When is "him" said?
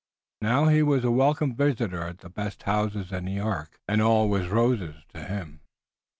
5.23-5.61